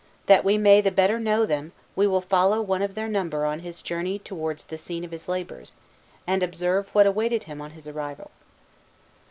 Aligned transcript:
That 0.25 0.43
we 0.43 0.57
may 0.57 0.81
the 0.81 0.89
better 0.89 1.19
know 1.19 1.45
them, 1.45 1.73
we 1.95 2.07
will 2.07 2.21
follow 2.21 2.59
one 2.59 2.81
of 2.81 2.95
their 2.95 3.07
number 3.07 3.45
on 3.45 3.59
his 3.59 3.83
journey 3.83 4.17
towards 4.17 4.63
the 4.63 4.79
scene 4.79 5.03
of 5.03 5.11
his 5.11 5.27
labors, 5.29 5.75
and 6.25 6.41
observe 6.41 6.89
what 6.93 7.05
awaited 7.05 7.43
him 7.43 7.61
on 7.61 7.69
his 7.77 7.87
arrival. 7.87 8.31